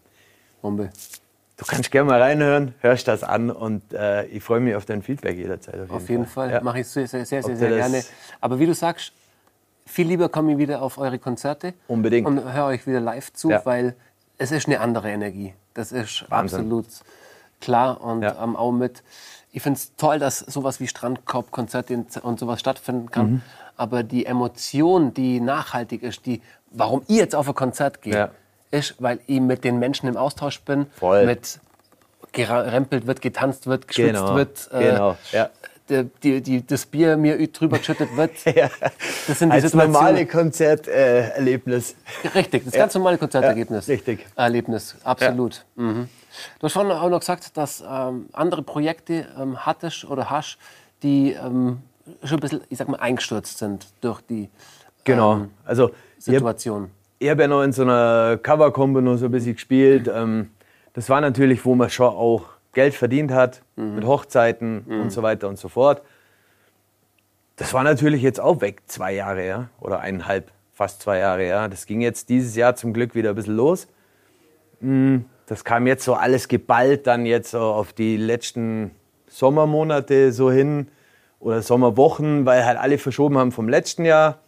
[0.61, 0.89] Bombe.
[1.63, 5.01] Du kannst gerne mal reinhören, hörst das an und äh, ich freue mich auf dein
[5.01, 5.89] Feedback jederzeit.
[5.89, 6.51] Auf jeden Fall.
[6.51, 6.61] Ja.
[6.61, 8.03] Mache ich sehr, sehr, sehr, sehr, sehr gerne.
[8.41, 9.13] Aber wie du sagst,
[9.85, 11.73] viel lieber komme ich wieder auf eure Konzerte.
[11.87, 12.27] Unbedingt.
[12.27, 13.61] Und höre euch wieder live zu, Ja.
[13.65, 13.95] weil
[14.37, 15.53] es ist eine andere Energie.
[15.73, 16.59] Das ist Wahnsinn.
[16.59, 16.85] absolut
[17.61, 18.43] klar und Ja.
[18.43, 19.01] ähm, auch mit.
[19.53, 23.31] Ich finde es toll, dass sowas wie Strandkorb-Konzerte und sowas stattfinden kann.
[23.31, 23.41] Mhm.
[23.77, 26.41] Aber die Emotion, die nachhaltig ist, die,
[26.71, 28.29] warum ich jetzt auf ein Konzert gehe, Ja.
[28.73, 31.25] Ist, weil ich mit den Menschen im Austausch bin, Voll.
[31.25, 31.59] mit
[32.31, 35.49] gerempelt wird, getanzt wird, geschwitzt Genau, wird, äh, genau, ja.
[35.87, 38.31] die, die, die, das Bier mir drüber geschüttet wird.
[38.55, 38.69] Ja.
[39.27, 39.91] Das sind die Als Situationen.
[39.93, 41.95] normale Konzerterlebnis.
[42.33, 43.85] Richtig, das ganz normale Konzertergebnis.
[43.87, 44.25] Ja, richtig.
[44.35, 45.63] Erlebnis, absolut.
[45.75, 46.09] Mhm.
[46.59, 50.57] Du hast vorhin auch noch gesagt, dass ähm, andere Projekte ähm, hattest oder hast,
[51.03, 51.81] die ähm,
[52.23, 54.49] schon ein bisschen, ich sag mal, eingestürzt sind durch die
[55.03, 55.33] Genau.
[55.33, 56.89] ähm, Also Situation.
[57.23, 60.11] Ich hab ja noch in so einer Cover-Combo noch so ein bisschen gespielt.
[60.13, 60.49] Ähm,
[60.93, 63.61] das war natürlich, wo man schon auch Geld verdient hat,
[63.95, 66.01] mit Hochzeiten und so weiter und so fort.
[67.55, 71.67] Das war natürlich jetzt auch weg, zwei Jahre, ja, oder eineinhalb, fast zwei Jahre, ja.
[71.67, 73.87] Das ging jetzt dieses Jahr zum Glück wieder ein bisschen los.
[74.81, 78.91] Mm, Das kam jetzt so alles geballt dann jetzt so auf die letzten
[79.27, 80.87] Sommermonate so hin
[81.39, 84.39] oder Sommerwochen, weil halt alle verschoben haben vom letzten Jahr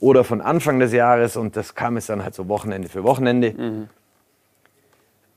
[0.00, 3.88] oder von Anfang des Jahres und das kam es dann halt so Wochenende für Wochenende.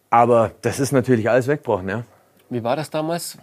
[0.10, 2.04] Aber das ist natürlich alles weggebrochen, ja.
[2.50, 3.38] Wie war das damals?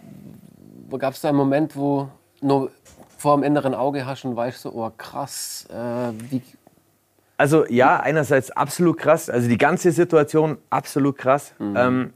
[0.98, 2.08] Gab es da einen Moment, wo
[2.40, 2.70] nur
[3.18, 6.42] vor dem inneren Auge hast und weißt so, oh krass, äh, wie,
[7.38, 11.52] Also ja, einerseits absolut krass, also die ganze Situation absolut krass.
[11.60, 12.12] Ähm,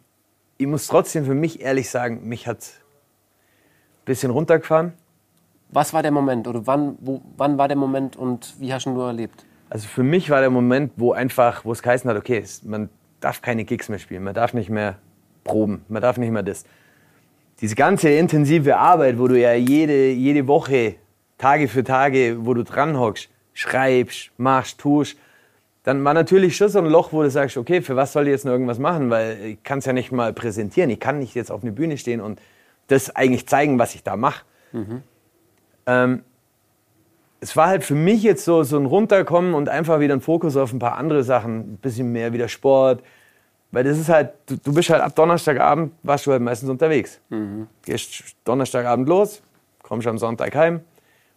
[0.59, 4.93] ich muss trotzdem für mich ehrlich sagen, mich hat ein bisschen runtergefahren.
[5.73, 9.01] Was war der Moment oder wann, wo, wann war der Moment und wie hast du
[9.01, 9.45] erlebt?
[9.69, 12.89] Also für mich war der Moment, wo einfach, wo es geheißen hat, okay, man
[13.21, 14.97] darf keine Gigs mehr spielen, man darf nicht mehr
[15.45, 16.65] proben, man darf nicht mehr das.
[17.61, 20.97] Diese ganze intensive Arbeit, wo du ja jede, jede Woche,
[21.39, 25.17] Tage für Tage, wo du dran hockst, schreibst, machst, tust,
[25.83, 28.33] dann war natürlich schon so ein Loch, wo du sagst, okay, für was soll ich
[28.33, 30.91] jetzt noch irgendwas machen, weil ich kann es ja nicht mal präsentieren.
[30.91, 32.41] Ich kann nicht jetzt auf eine Bühne stehen und
[32.89, 34.45] das eigentlich zeigen, was ich da mache.
[35.87, 36.23] Ähm,
[37.41, 40.57] es war halt für mich jetzt so, so ein Runterkommen und einfach wieder ein Fokus
[40.57, 43.03] auf ein paar andere Sachen, ein bisschen mehr wieder Sport.
[43.73, 47.21] Weil das ist halt, du, du bist halt ab Donnerstagabend, warst du halt meistens unterwegs.
[47.83, 49.43] Gehst Donnerstagabend los,
[49.83, 50.81] kommst am Sonntag heim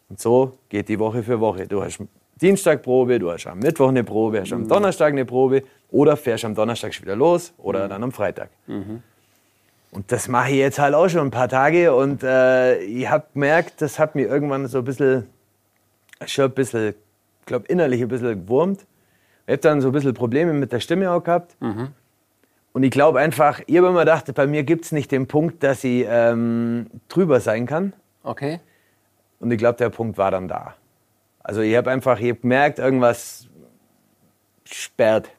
[0.09, 1.67] und so geht die Woche für Woche.
[1.67, 1.99] Du hast
[2.41, 6.43] Dienstag Probe, du hast am Mittwoch eine Probe, hast am Donnerstag eine Probe oder fährst
[6.43, 8.49] am Donnerstag wieder los oder dann am Freitag.
[9.93, 13.27] Und das mache ich jetzt halt auch schon ein paar Tage und äh, ich habe
[13.33, 15.27] gemerkt, das hat mir irgendwann so ein bisschen,
[16.25, 16.89] schon ein bisschen,
[17.41, 18.87] ich glaube innerlich ein bisschen gewurmt.
[19.45, 21.55] Ich habe dann so ein bisschen Probleme mit der Stimme auch gehabt.
[22.73, 25.61] Und ich glaube einfach, ich habe immer gedacht, bei mir gibt es nicht den Punkt,
[25.61, 27.93] dass ich ähm, drüber sein kann.
[28.23, 28.59] Okay.
[29.39, 30.73] Und ich glaube, der Punkt war dann da.
[31.43, 33.47] Also ich habe einfach, ich hab gemerkt, irgendwas
[34.63, 35.29] sperrt.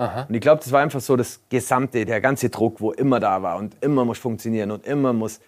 [0.00, 0.24] Aha.
[0.28, 3.42] Und ich glaube, das war einfach so das Gesamte, der ganze Druck, wo immer da
[3.42, 5.40] war und immer muss funktionieren und immer muss,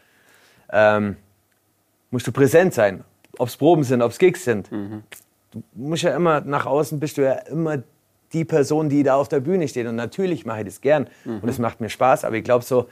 [0.70, 1.16] ähm,
[2.10, 3.02] musst du präsent sein.
[3.38, 4.70] Ob es Proben sind, ob es Gigs sind.
[4.70, 7.78] Du musst ja immer, nach außen bist du ja immer
[8.34, 9.86] die Person, die da auf der Bühne steht.
[9.86, 12.88] Und natürlich mache ich das gern und es macht mir Spaß, aber ich glaube so,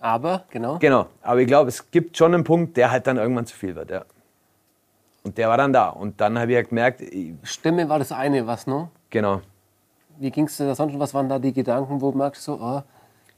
[0.00, 0.78] Aber, genau.
[0.78, 3.74] genau, aber ich glaube, es gibt schon einen Punkt, der halt dann irgendwann zu viel
[3.74, 4.04] wird, ja.
[5.24, 5.88] Und der war dann da.
[5.88, 8.88] Und dann habe ich halt gemerkt, ich- Stimme war das eine, was noch?
[9.10, 9.40] genau,
[10.18, 10.98] Wie ging es dir da sonst?
[10.98, 12.82] Was waren da die Gedanken, wo du merkst, so, oh,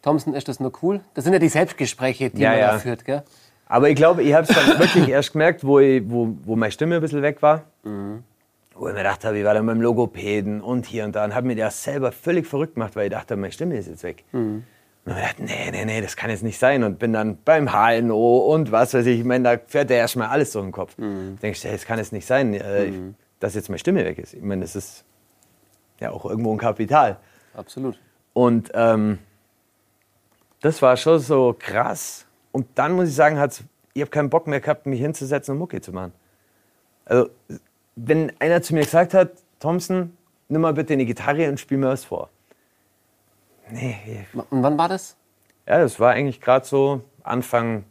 [0.02, 1.00] Thompson, ist das nur cool?
[1.14, 2.72] Das sind ja die Selbstgespräche, die Ja, man ja.
[2.72, 3.22] da führt, gell?
[3.66, 6.72] Aber ich glaube, ich habe es dann wirklich erst gemerkt, wo, ich, wo, wo meine
[6.72, 7.64] Stimme ein bisschen weg war.
[8.74, 11.24] Wo ich mir gedacht habe, ich war dann beim Logopäden und hier und da.
[11.24, 14.04] Und habe mir das selber völlig verrückt gemacht, weil ich dachte, meine Stimme ist jetzt
[14.04, 14.24] weg.
[14.32, 14.64] Und
[15.04, 16.84] dann habe ich gedacht, nee, nee, nee, das kann jetzt nicht sein.
[16.84, 19.18] Und bin dann beim HNO und was weiß ich.
[19.18, 20.94] Ich meine, da fährt ja erstmal alles durch den Kopf.
[21.42, 22.92] Denkst du, das kann jetzt nicht sein, äh,
[23.40, 24.34] dass jetzt meine Stimme weg ist.
[24.34, 25.04] Ich meine, das ist
[26.00, 27.18] ja auch irgendwo ein Kapital.
[27.54, 27.98] Absolut.
[28.32, 29.18] Und ähm,
[30.60, 32.26] das war schon so krass.
[32.52, 33.62] Und dann muss ich sagen, hat's,
[33.94, 36.12] ich habe keinen Bock mehr gehabt, mich hinzusetzen und Mucke zu machen.
[37.04, 37.30] Also,
[37.96, 39.30] wenn einer zu mir gesagt hat,
[39.60, 40.16] Thompson,
[40.48, 42.28] nimm mal bitte eine Gitarre und spiel mir was vor.
[43.70, 45.16] Nee, Und wann war das?
[45.66, 47.84] ja, das war eigentlich gerade so Anfang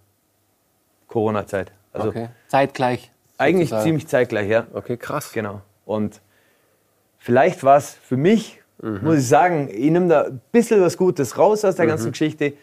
[1.08, 1.72] Corona-Zeit.
[1.94, 2.30] Also okay.
[2.48, 3.12] Zeitgleich.
[3.38, 3.84] eigentlich sozusagen.
[3.84, 4.66] ziemlich zeitgleich, ja.
[4.74, 5.32] Okay, krass.
[5.32, 5.62] Genau.
[5.86, 6.22] Und
[7.28, 11.38] vielleicht war es für mich, muss ich sagen, ich nehme da ein bisschen was Gutes
[11.38, 12.54] raus aus der ganzen Geschichte.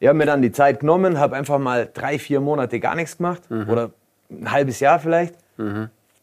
[0.00, 3.18] Ich habe mir dann die Zeit genommen, habe einfach mal drei, vier Monate gar nichts
[3.18, 3.90] gemacht oder
[4.30, 5.34] ein halbes Jahr vielleicht,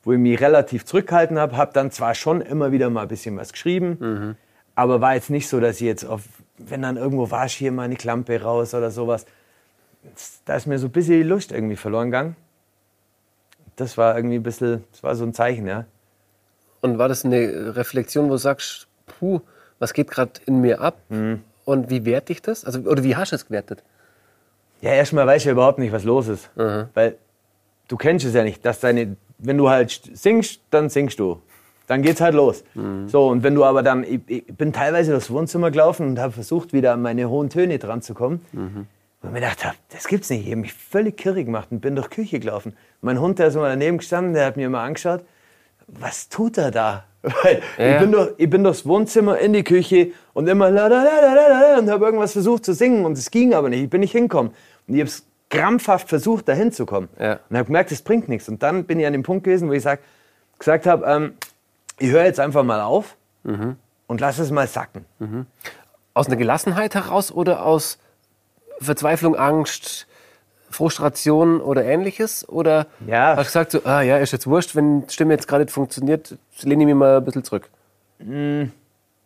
[0.04, 1.58] wo ich mich relativ zurückgehalten habe.
[1.58, 4.36] Habe dann zwar schon immer wieder mal ein bisschen was geschrieben,
[4.74, 6.24] aber war jetzt nicht so, dass ich jetzt auf,
[6.58, 9.28] wenn dann irgendwo war, hier mal eine Klampe raus oder sowas.
[10.46, 12.36] Da ist mir so ein bisschen die Lust irgendwie verloren gegangen.
[13.76, 15.86] Das war irgendwie ein bisschen, das war so ein Zeichen, ja.
[16.82, 19.42] Und war das eine Reflexion, wo du sagst, puh,
[19.80, 20.98] was geht gerade in mir ab?
[21.10, 21.42] Mhm.
[21.66, 22.64] Und wie werte ich das?
[22.64, 23.84] Also, oder wie hast du es gewertet?
[24.82, 26.50] Ja, erstmal weiß ich ja überhaupt nicht, was los ist.
[26.94, 27.16] Weil
[27.88, 31.42] du kennst es ja nicht, dass deine, wenn du halt singst, dann singst du.
[31.88, 32.64] Dann geht's halt los.
[33.08, 36.34] So, und wenn du aber dann, ich, ich bin teilweise durchs Wohnzimmer gelaufen und habe
[36.34, 38.46] versucht, wieder an meine hohen Töne dran zu kommen.
[39.22, 40.46] Und mir gedacht habe, das gibt's nicht.
[40.46, 42.76] Ich habe mich völlig kirrig gemacht und bin durch die Küche gelaufen.
[43.02, 45.24] Mein Hund, der ist immer daneben gestanden, der hat mir immer angeschaut.
[45.88, 47.04] Was tut er da?
[47.22, 47.94] Weil Ja.
[47.96, 51.20] ich, bin durch, ich bin durchs Wohnzimmer in die Küche und immer la la la
[51.22, 53.84] la la la und habe irgendwas versucht zu singen und es ging aber nicht.
[53.84, 54.52] Ich bin nicht hingekommen.
[54.88, 57.10] Und ich habe es krampfhaft versucht, da hinzukommen.
[57.20, 57.40] Ja.
[57.50, 58.50] Und habe gemerkt, es bringt nichts.
[58.50, 60.00] Und dann bin ich an dem Punkt gewesen, wo ich sag,
[60.60, 61.34] gesagt habe, ähm,
[62.00, 63.16] ich höre jetzt einfach mal auf
[64.08, 65.06] und lass es mal sacken.
[66.14, 68.00] Aus einer Gelassenheit heraus oder aus
[68.80, 70.08] Verzweiflung, Angst,
[70.76, 72.48] Frustration oder ähnliches?
[72.48, 73.36] Oder Ja.
[73.36, 75.74] hast du gesagt, so, ah ja, ist jetzt wurscht, wenn die Stimme jetzt gerade nicht
[75.74, 77.70] funktioniert, lehne ich mich mal ein bisschen zurück.
[78.20, 78.70] Nee,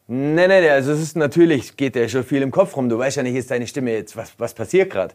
[0.07, 2.89] nee, nee, also es ist natürlich, geht ja schon viel im Kopf rum.
[2.89, 5.13] Du weißt ja nicht, ist deine Stimme jetzt, was, was passiert gerade?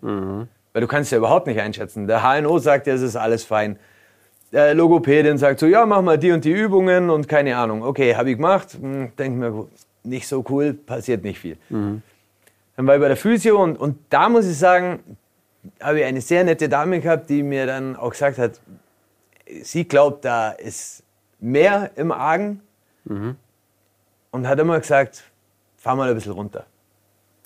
[0.73, 2.07] Weil du kannst ja überhaupt nicht einschätzen.
[2.07, 3.77] Der HNO sagt ja, es ist alles fein.
[4.53, 7.83] Der Logopädin sagt so, ja, mach mal die und die Übungen und keine Ahnung.
[7.83, 8.77] Okay, habe ich gemacht.
[8.81, 9.67] Hm, Denk mir,
[10.05, 11.57] nicht so cool, passiert nicht viel.
[11.71, 12.03] Dann
[12.87, 15.01] war ich bei der Physio und, und da muss ich sagen,
[15.81, 18.61] habe ich eine sehr nette Dame gehabt, die mir dann auch gesagt hat,
[19.63, 21.03] sie glaubt, da ist
[21.41, 22.61] mehr im Argen
[24.31, 25.25] und hat immer gesagt,
[25.77, 26.65] fahr mal ein bisschen runter.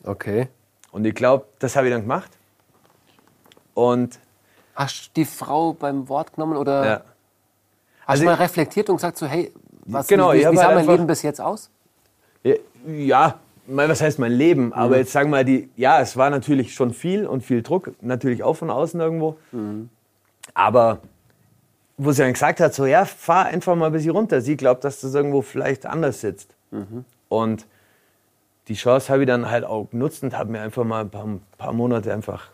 [0.04, 0.48] Okay.
[0.92, 2.30] Und ich glaube, das habe ich dann gemacht.
[3.74, 4.18] Und
[4.74, 7.04] Hast du die Frau beim Wort genommen oder ja, hast
[8.06, 9.52] Also du mal reflektiert und gesagt so, hey,
[9.84, 11.70] was, Genau, wie, wie, wie halt sah mein einfach- Leben bis jetzt aus?
[12.86, 13.38] ja,
[13.70, 14.72] was heißt mein Leben?
[14.72, 17.92] Aber jetzt sagen wir mal, die, ja, es war natürlich schon viel und viel Druck,
[18.00, 19.36] natürlich auch von außen irgendwo.
[20.54, 21.00] Aber
[21.96, 24.40] wo sie dann gesagt hat, so ja, fahr einfach mal ein bisschen runter.
[24.40, 26.54] Sie glaubt, dass das irgendwo vielleicht anders sitzt.
[27.28, 27.66] Und
[28.68, 31.26] die Chance habe ich dann halt auch genutzt und habe mir einfach mal ein paar,
[31.58, 32.50] paar Monate einfach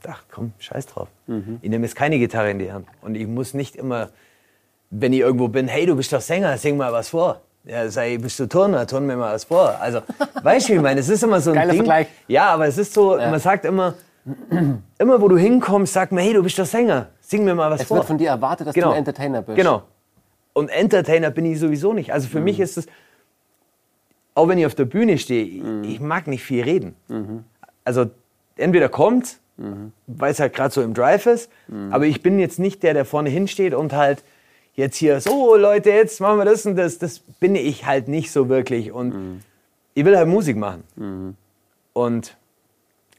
[0.00, 1.08] gedacht, komm, scheiß drauf.
[1.62, 2.86] Ich nehme jetzt keine Gitarre in die Hand.
[3.02, 4.10] Und ich muss nicht immer,
[4.90, 7.40] wenn ich irgendwo bin, hey, du bist doch Sänger, sing mal was vor.
[7.66, 9.74] Ja, ich, bist du Turner, turn mir mal was vor.
[9.80, 10.00] Also,
[10.42, 11.80] weißt du, wie ich meine, es ist immer so ein Geiler Ding.
[11.80, 12.06] Vergleich.
[12.28, 13.94] Ja, aber es ist so, man sagt immer,
[14.98, 17.80] immer wo du hinkommst, sag mir, hey, du bist doch Sänger, sing mir mal was
[17.82, 17.96] Es vor.
[17.98, 18.88] wird von dir erwartet, dass Genau.
[18.88, 19.56] du ein Entertainer bist.
[19.56, 19.82] Genau.
[20.52, 22.12] Und Entertainer bin ich sowieso nicht.
[22.12, 22.86] Also für mich ist es,
[24.34, 26.94] auch wenn ich auf der Bühne stehe, ich- ich mag nicht viel reden.
[27.84, 28.06] Also
[28.56, 29.38] entweder kommt,
[30.06, 31.50] weil es halt gerade so im Drive ist,
[31.90, 34.22] aber ich bin jetzt nicht der, der vorne hinsteht und halt
[34.76, 36.98] jetzt hier, so Leute, jetzt machen wir das und das.
[36.98, 38.92] Das bin ich halt nicht so wirklich.
[38.92, 39.42] Und
[39.94, 40.84] ich will halt Musik machen.
[41.92, 42.36] Und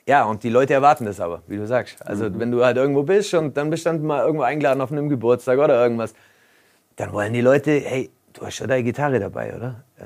[0.07, 2.05] ja, und die Leute erwarten das aber, wie du sagst.
[2.07, 4.91] Also wenn du halt irgendwo bist und dann bist du dann mal irgendwo eingeladen auf
[4.91, 6.13] einem Geburtstag oder irgendwas,
[6.95, 9.83] dann wollen die Leute, hey, du hast schon deine Gitarre dabei, oder?
[9.99, 10.03] Äh,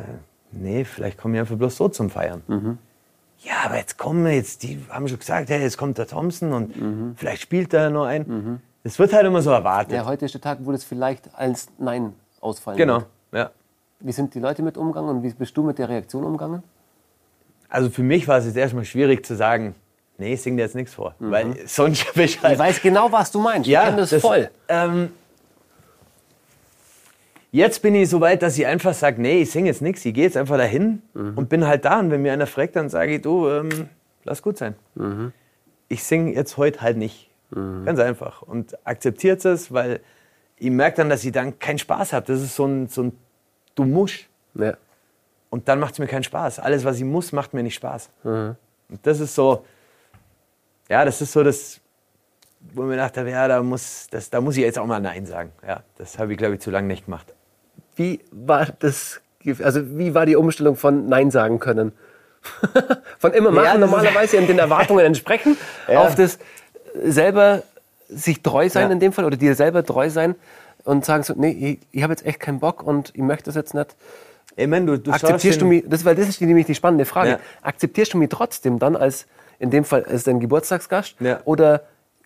[0.51, 2.41] nee, vielleicht kommen wir einfach bloß so zum Feiern.
[3.43, 6.53] Ja, aber jetzt kommen wir jetzt, die haben schon gesagt, hey, jetzt kommt der Thompson
[6.53, 6.73] und
[7.17, 8.59] vielleicht spielt er noch ein.
[8.84, 9.94] Das wird halt immer so erwartet.
[9.94, 13.06] Ja, heute ist der Tag, wo das vielleicht als Nein ausfallen Genau, wird.
[13.34, 13.52] ja.
[14.00, 16.63] Wie sind die Leute mit umgegangen und wie bist du mit der Reaktion umgegangen?
[17.70, 19.76] Also für mich war es jetzt erstmal schwierig zu sagen,
[20.17, 21.13] nee, ich sing dir jetzt nichts vor.
[21.20, 21.32] Mhm.
[21.32, 22.54] Weil sonst bin ich halt.
[22.54, 23.67] Ich weiß genau, was du meinst.
[23.70, 24.50] ja, ich kenne das, voll.
[24.67, 25.12] Ähm,
[27.52, 30.13] jetzt bin ich so weit, dass ich einfach sage, nee, ich singe jetzt nichts, ich
[30.13, 31.34] gehe jetzt einfach dahin Mhm.
[31.38, 32.00] und bin halt da.
[32.00, 33.89] Und wenn mir einer fragt, dann sage ich, du, ähm,
[34.24, 34.76] lass gut sein.
[34.96, 35.32] Mhm.
[35.89, 37.30] Ich singe jetzt heute halt nicht.
[37.53, 38.41] Ganz einfach.
[38.41, 39.99] Und akzeptiert es, weil
[40.57, 42.25] ich merke dann, dass ich dann keinen Spaß habe.
[42.27, 43.17] Das ist so ein, so ein
[43.75, 44.25] Du musst.
[44.53, 44.75] Ja.
[45.49, 46.59] Und dann macht es mir keinen Spaß.
[46.59, 48.09] Alles, was ich muss, macht mir nicht Spaß.
[48.23, 48.57] Und
[49.03, 49.65] das ist so,
[50.89, 51.79] ja, das ist so das,
[52.73, 55.25] wo ich mir dachte, ja, da muss, das, da muss ich jetzt auch mal Nein
[55.25, 55.51] sagen.
[55.67, 57.33] Ja, das habe ich, glaube ich, zu lange nicht gemacht.
[57.95, 59.19] Wie war das,
[59.63, 61.91] also wie war die Umstellung von Nein sagen können?
[63.19, 66.01] von immer machen, Ja, normalerweise den Erwartungen entsprechen, Ja.
[66.01, 66.39] auf das
[67.04, 67.63] selber
[68.10, 68.91] sich treu sein Ja.
[68.93, 70.36] in dem Fall oder dir selber treu sein
[70.84, 73.56] und sagen so, nee, ich, ich habe jetzt echt keinen Bock und ich möchte das
[73.56, 73.95] jetzt nicht.
[74.58, 77.30] Ich meine, du, du Akzeptierst du mich, das, weil das ist nämlich die spannende Frage,
[77.32, 77.39] Ja.
[77.62, 79.25] akzeptierst du mich trotzdem dann als,
[79.60, 81.39] in dem Fall als dein Geburtstagsgast Ja.
[81.45, 81.84] oder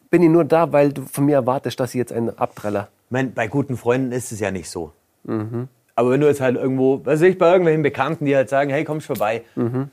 [0.09, 2.87] bin ich nur da, weil du von mir erwartest, dass ich jetzt einen abtreller?
[3.11, 4.91] Ich bei guten Freunden ist es ja nicht so.
[5.23, 5.67] Mhm.
[5.95, 8.83] Aber wenn du jetzt halt irgendwo, weiß ich, bei irgendwelchen Bekannten, die halt sagen, hey,
[8.83, 9.43] kommst vorbei.
[9.55, 9.89] Mhm.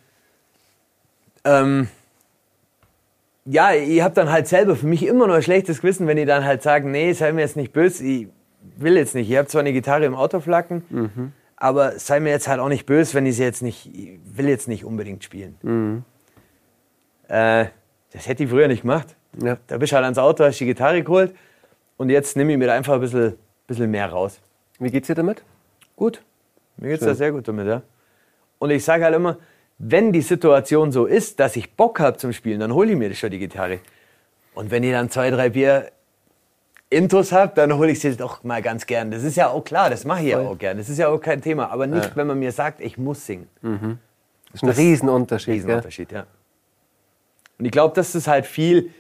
[1.44, 1.88] Ähm,
[3.44, 6.24] ja, ich habe dann halt selber für mich immer noch ein schlechtes Gewissen, wenn die
[6.24, 8.28] dann halt sagen, nee, sei mir jetzt nicht böse, ich
[8.76, 9.28] will jetzt nicht.
[9.30, 11.32] Ich habe zwar eine Gitarre im Auto flacken, Mhm.
[11.56, 14.48] aber sei mir jetzt halt auch nicht böse, wenn ich sie jetzt nicht, ich will
[14.48, 15.56] jetzt nicht unbedingt spielen.
[15.62, 16.04] Mhm.
[17.28, 17.66] Äh,
[18.12, 19.16] das hätte ich früher nicht gemacht.
[19.42, 19.56] Ja.
[19.66, 21.34] Da bist du halt ans Auto, hast die Gitarre geholt
[21.96, 23.34] und jetzt nehme ich mir da einfach ein bisschen,
[23.66, 24.38] bisschen mehr raus.
[24.78, 25.42] Wie geht's dir damit?
[25.96, 26.22] Gut.
[26.76, 27.08] Mir geht's Schön.
[27.08, 27.82] da sehr gut damit, ja.
[28.58, 29.38] Und ich sage halt immer,
[29.84, 33.12] wenn die Situation so ist, dass ich Bock habe zum Spielen, dann hole ich mir
[33.16, 33.80] schon die Gitarre.
[34.54, 35.90] Und wenn ich dann zwei, drei Bier
[36.88, 39.10] Intus habe, dann hole ich sie doch mal ganz gern.
[39.10, 40.76] Das ist ja auch klar, das mache ich ja auch gern.
[40.76, 41.70] Das ist ja auch kein Thema.
[41.70, 42.10] Aber nicht, Ja.
[42.16, 43.48] wenn man mir sagt, ich muss singen.
[43.60, 43.70] Das
[44.54, 45.46] ist ein Riesenunterschied.
[45.54, 45.54] Gell?
[45.54, 46.26] Riesenunterschied, ja.
[47.58, 48.90] Und ich glaube, das ist halt viel,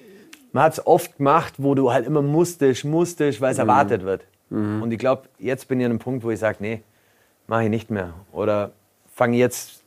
[0.52, 3.62] man hat es oft gemacht, wo du halt immer musstest, musstest, weil es Mhm.
[3.68, 4.24] erwartet wird.
[4.50, 6.82] Und ich glaube, jetzt bin ich an einem Punkt, wo ich sage, nee,
[7.46, 8.12] mache ich nicht mehr.
[8.32, 8.72] Oder
[9.14, 9.81] fange jetzt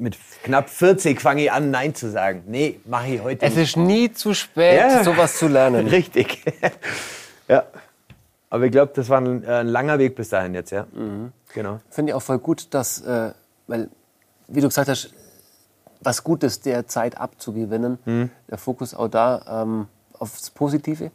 [0.00, 2.44] mit knapp 40 fange ich an, Nein zu sagen.
[2.46, 3.68] Nee, mache ich heute Es nicht.
[3.70, 5.04] ist nie zu spät, Ja.
[5.04, 5.86] sowas zu lernen.
[5.88, 6.44] Richtig.
[7.48, 7.64] ja.
[8.50, 10.86] Aber ich glaube, das war ein, äh, ein langer Weg bis dahin jetzt, ja.
[10.92, 11.32] Mhm.
[11.52, 11.80] Genau.
[11.90, 13.32] Finde ich auch voll gut, dass, äh,
[13.66, 13.90] weil,
[14.46, 15.12] wie du gesagt hast,
[16.00, 18.30] was Gutes der Zeit abzugewinnen, Mhm.
[18.50, 21.10] der Fokus auch da ähm, aufs Positive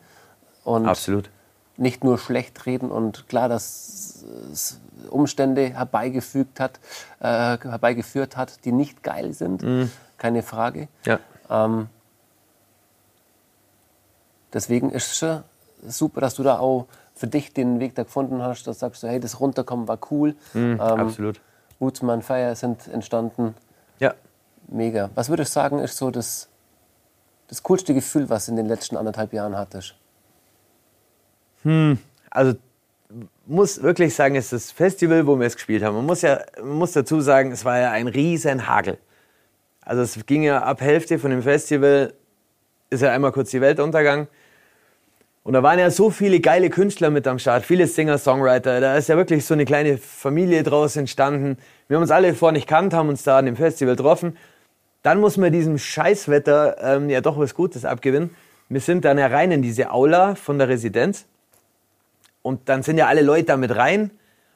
[0.63, 1.30] und Absolut.
[1.78, 6.80] Nicht nur schlecht reden und klar, dass es Umstände herbeigefügt hat,
[7.20, 10.88] äh, herbeigeführt hat, die nicht geil sind, keine Frage.
[11.06, 11.20] Ja.
[11.50, 11.88] Ähm,
[14.54, 15.44] deswegen ist es schon
[15.86, 19.04] super, dass du da auch für dich den Weg da gefunden hast, dass du sagst,
[19.04, 20.36] hey, das Runterkommen war cool.
[20.56, 21.42] ähm, absolut.
[21.80, 23.56] Woodsman Fire sind entstanden.
[24.00, 24.14] Ja.
[24.68, 25.10] Mega.
[25.16, 26.48] Was würdest du sagen, ist so das,
[27.48, 29.96] das coolste Gefühl, was du in den letzten anderthalb Jahren hattest?
[32.30, 32.54] Also
[33.45, 35.95] muss wirklich sagen, es ist das Festival, wo wir es gespielt haben.
[35.95, 38.97] Man muss ja man muss dazu sagen, es war ja ein riesen Hagel.
[39.82, 42.13] Also es ging ja ab Hälfte von dem Festival,
[42.89, 44.28] ist ja einmal kurz die Welt untergegangen.
[45.43, 48.80] Und da waren ja so viele geile Künstler mit am Start, viele Singer, Songwriter.
[48.80, 51.58] Da ist ja wirklich so eine kleine Familie draus entstanden.
[51.89, 54.38] Wir haben uns alle vorher nicht kannt, haben uns da an dem Festival getroffen.
[55.02, 58.30] Dann muss man diesem Scheißwetter ähm, ja doch was Gutes abgewinnen.
[58.69, 61.26] Wir sind dann ja rein in diese Aula von der Residenz.
[62.43, 64.12] Und dann sind ja alle Leute da mit rein.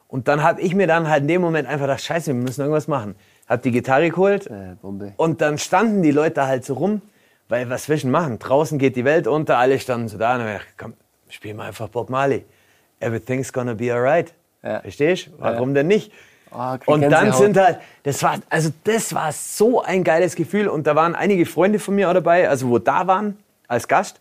[0.07, 2.61] Und dann habe ich mir dann halt in dem Moment einfach gedacht, scheiße, wir müssen
[2.61, 3.15] irgendwas machen.
[3.47, 4.75] Hab die Gitarre geholt Äh,
[5.17, 7.01] und dann standen die Leute halt so rum,
[7.49, 8.39] weil was du machen?
[8.39, 10.93] Draußen geht die Welt unter, alle standen so da und dann ich komm,
[11.29, 12.45] spiel mal einfach Bob Marley.
[12.99, 14.33] Everything's gonna be alright.
[14.63, 14.81] Ja.
[14.81, 15.29] Verstehst?
[15.37, 16.11] Warum denn nicht?
[16.49, 20.87] Krieg und dann sind halt, das war, also das war so ein geiles Gefühl und
[20.87, 24.19] da waren einige Freunde von mir auch dabei, also wo da waren als Gast.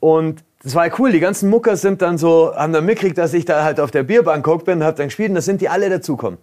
[0.00, 3.44] Und das war cool, die ganzen Mucker sind dann so, haben dann mitgekriegt, dass ich
[3.44, 5.90] da halt auf der Bierbank gehockt bin, hab dann gespielt und da sind die alle
[5.90, 6.38] dazukommen.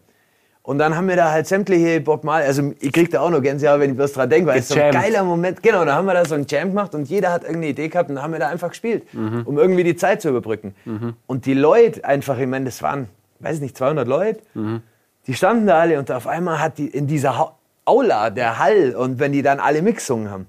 [0.61, 3.41] Und dann haben wir da halt sämtliche Bob Marley, also ich krieg da auch noch
[3.41, 6.05] Gänsehaut, wenn ich bloß dran denke, weil es so ein geiler Moment, genau, da haben
[6.05, 8.33] wir da so einen Jam gemacht und jeder hat irgendeine Idee gehabt und dann haben
[8.33, 9.03] wir da einfach gespielt,
[9.45, 10.75] um irgendwie die Zeit zu überbrücken.
[11.25, 13.07] Und die Leute einfach, ich meine, das waren,
[13.39, 14.41] weiß ich nicht, 200 Leute,
[15.25, 17.55] die standen da alle und auf einmal hat die in dieser Ha-
[17.85, 20.45] Aula der Hall und wenn die dann alle mitgesungen haben,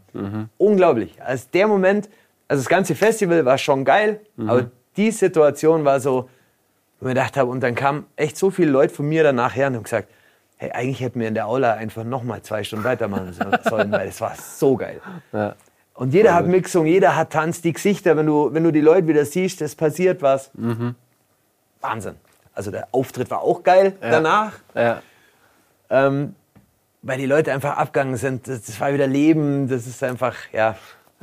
[0.59, 1.15] unglaublich.
[1.25, 2.11] Also der Moment,
[2.51, 6.29] also das ganze Festival war schon geil, aber die Situation war so,
[6.99, 9.55] wo ich mir gedacht habe, und dann kamen echt so viele Leute von mir danach
[9.55, 10.09] her und haben gesagt,
[10.57, 13.37] hey, eigentlich hätten wir in der Aula einfach noch mal zwei Stunden weitermachen
[13.69, 15.01] sollen, weil es war so geil.
[15.33, 15.55] Ja.
[15.95, 19.07] Und jeder hat mitgesungen, jeder hat tanzt, die Gesichter, wenn du, wenn du die Leute
[19.07, 20.51] wieder siehst, es passiert was.
[21.81, 22.17] Wahnsinn.
[22.53, 24.55] Also der Auftritt war auch geil danach.
[24.75, 25.03] Ja.
[25.89, 26.35] Ähm,
[27.03, 28.49] weil die Leute einfach abgegangen sind.
[28.49, 29.69] Das, das war wieder Leben.
[29.69, 30.75] Das ist einfach, ja.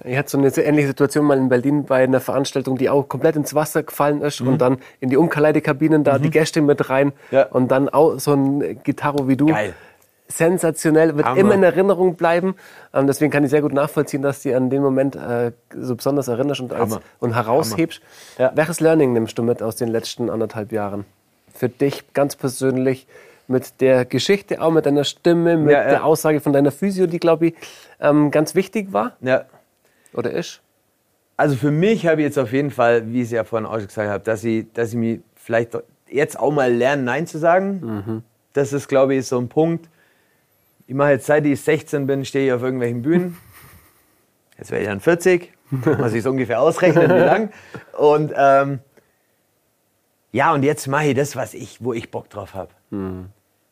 [0.03, 3.07] Ich hatte so eine sehr ähnliche Situation mal in Berlin bei einer Veranstaltung, die auch
[3.07, 7.13] komplett ins Wasser gefallen ist und dann in die Umkleidekabinen da die Gäste mit rein
[7.31, 7.47] Ja.
[7.47, 9.47] und dann auch so ein Gitarro wie du.
[9.47, 9.73] Geil.
[10.29, 11.39] Sensationell, wird Hammer.
[11.39, 12.55] immer in Erinnerung bleiben.
[12.93, 15.95] Ähm, deswegen kann ich sehr gut nachvollziehen, dass du dich an den Moment äh, so
[15.95, 18.01] besonders erinnerst und, als, und heraushebst.
[18.37, 18.51] Ja.
[18.53, 21.05] Welches Learning nimmst du mit aus den letzten anderthalb Jahren?
[21.53, 23.07] Für dich ganz persönlich
[23.47, 25.87] mit der Geschichte, auch mit deiner Stimme, mit ja.
[25.87, 27.53] der Aussage von deiner Physio, die, glaube ich,
[28.01, 29.45] ähm, ganz wichtig war ja.
[30.13, 30.61] Oder ist?
[31.35, 33.75] Also für mich habe ich jetzt auf jeden Fall, wie ich es ja vorhin auch
[33.75, 35.77] schon gesagt habe, dass ich, dass ich mir vielleicht
[36.09, 38.23] jetzt auch mal lernen, Nein zu sagen.
[38.53, 39.87] Das ist, glaube ich, so ein Punkt.
[40.87, 43.37] Ich mache jetzt, seit ich 16 bin, stehe ich auf irgendwelchen Bühnen.
[44.57, 47.51] Jetzt werde ich dann 40, muss ich es ungefähr ausrechnen, wie lang.
[47.95, 48.79] Und ähm,
[50.31, 52.71] ja, und jetzt mache ich das, was ich, wo ich Bock drauf habe.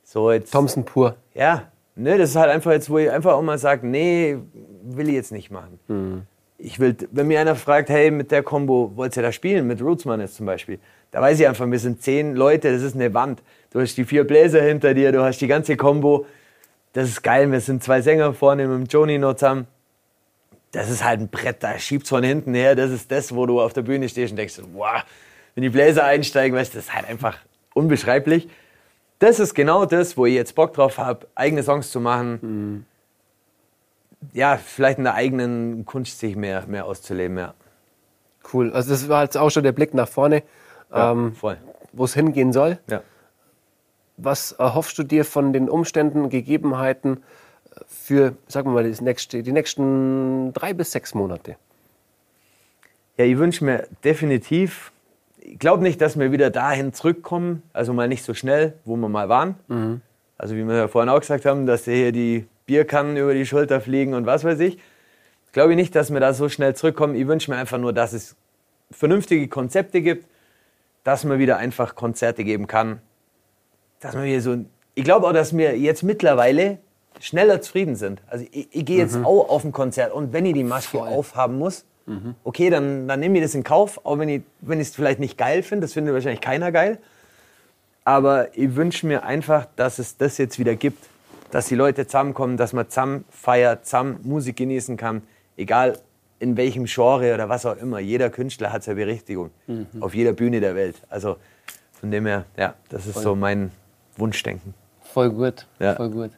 [0.04, 0.52] So jetzt.
[0.52, 1.16] Thompson pur.
[1.34, 4.38] Ja, ne, das ist halt einfach jetzt, wo ich einfach auch mal sage, nee,
[4.84, 5.80] will ich jetzt nicht machen.
[6.58, 9.82] Ich will, wenn mir einer fragt, hey, mit der Combo wollt ihr da spielen, mit
[9.82, 10.80] Rootsman jetzt zum Beispiel,
[11.12, 13.42] da weiß ich einfach, wir sind zehn Leute, das ist eine Wand.
[13.72, 16.26] Du hast die vier Bläser hinter dir, du hast die ganze Combo.
[16.94, 19.68] Das ist geil, wir sind zwei Sänger vorne mit dem Joni noch zusammen.
[20.72, 22.76] Das ist halt ein Brett, da schiebt's von hinten her.
[22.76, 25.04] Das ist das, wo du auf der Bühne stehst und denkst, wow,
[25.54, 27.38] wenn die Bläser einsteigen, weißt du, das ist halt einfach
[27.74, 28.50] unbeschreiblich.
[29.20, 32.86] Das ist genau das, wo ich jetzt Bock drauf habe, eigene Songs zu machen.
[34.34, 37.54] Ja, vielleicht in der eigenen Kunst sich mehr, mehr auszuleben, ja.
[38.54, 38.72] Cool.
[38.74, 40.44] Also das war jetzt auch schon der Blick nach vorne,
[40.92, 41.36] ja ähm,
[41.94, 42.78] wo es hingehen soll.
[42.90, 43.02] Ja.
[44.18, 47.24] Was erhoffst du dir von den Umständen Gegebenheiten
[47.88, 51.58] für, sagen wir mal, das nächste, die nächsten drei bis sechs Monate?
[53.18, 54.92] Ja, ich wünsche mir definitiv,
[55.48, 59.10] ich glaube nicht, dass wir wieder dahin zurückkommen, also mal nicht so schnell, wo wir
[59.10, 59.56] mal waren.
[60.38, 63.80] Also wie wir ja vorhin auch gesagt haben, dass hier die Bierkannen über die Schulter
[63.80, 64.80] fliegen und was weiß ich.
[65.52, 67.16] Glaube ich nicht, dass wir da so schnell zurückkommen.
[67.16, 68.36] Ich wünsche mir einfach nur, dass es
[68.92, 70.28] vernünftige Konzepte gibt,
[71.04, 73.00] dass man wieder einfach Konzerte geben kann.
[74.00, 74.58] Dass man wieder so,
[74.96, 76.80] ich glaube auch, dass wir jetzt mittlerweile
[77.22, 78.22] schneller zufrieden sind.
[78.28, 81.58] Also ich, ich gehe jetzt auch auf ein Konzert und wenn ich die Maske aufhaben
[81.58, 81.86] muss,
[82.44, 85.64] okay, dann, dann nehme ich das in Kauf, auch wenn ich es vielleicht nicht geil
[85.64, 85.86] finde.
[85.86, 87.00] Das findet wahrscheinlich keiner geil.
[88.04, 91.04] Aber ich wünsche mir einfach, dass es das jetzt wieder gibt.
[91.52, 95.22] Dass die Leute zusammenkommen, dass man zusammen feiert, zusammen Musik genießen kann.
[95.58, 95.98] Egal
[96.40, 98.00] in welchem Genre oder was auch immer.
[98.00, 99.52] Jeder Künstler hat seine Berechtigung.
[100.00, 100.96] Auf jeder Bühne der Welt.
[101.10, 101.38] Also
[101.94, 103.72] von dem her, ja, das ist so mein
[104.18, 104.74] Wunschdenken.
[105.02, 105.96] Voll gut, Ja.
[105.96, 106.32] voll gut.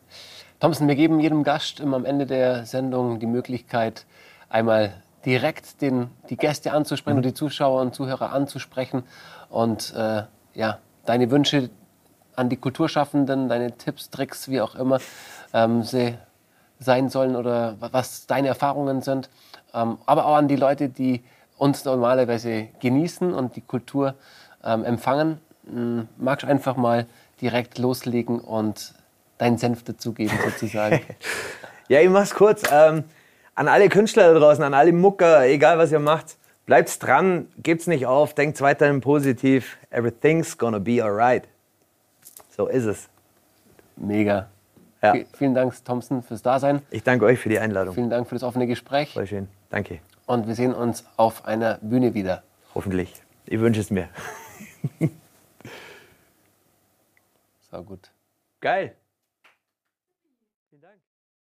[0.59, 4.05] Thompson, wir geben jedem Gast immer am Ende der Sendung die Möglichkeit,
[4.49, 9.03] einmal direkt den, die Gäste anzusprechen und die Zuschauer und Zuhörer anzusprechen
[9.49, 11.69] und äh, ja, deine Wünsche
[12.35, 14.99] an die Kulturschaffenden, deine Tipps, Tricks, wie auch immer
[15.53, 16.17] ähm, sie
[16.79, 19.29] sein sollen oder wa- was deine Erfahrungen sind,
[19.73, 21.23] ähm, aber auch an die Leute, die
[21.57, 24.13] uns normalerweise genießen und die Kultur
[24.63, 25.39] ähm, empfangen.
[25.67, 27.07] M, Magst du einfach mal
[27.41, 28.93] direkt loslegen und
[29.39, 31.01] deinen Senf dazugeben sozusagen?
[31.89, 32.63] Ja, ich mach's kurz.
[32.69, 33.05] Ähm,
[33.57, 37.87] an alle Künstler da draußen, an alle Mucker, egal was ihr macht, bleibt's dran, gebt's
[37.87, 39.77] nicht auf, denkt weiterhin positiv.
[39.89, 41.47] Everything's gonna be alright.
[42.55, 43.09] So ist es.
[43.95, 44.47] Mega.
[45.01, 45.13] Ja.
[45.13, 46.81] Vi- Vielen Dank, Thompson, fürs Dasein.
[46.91, 47.95] Ich danke euch für die Einladung.
[47.95, 49.13] Vielen Dank für das offene Gespräch.
[49.13, 49.47] Voll schön.
[49.69, 49.99] Danke.
[50.27, 52.43] Und wir sehen uns auf einer Bühne wieder.
[52.75, 53.13] Hoffentlich.
[53.45, 54.09] Ich wünsche es mir.
[57.69, 58.09] So gut.
[58.61, 58.95] Geil.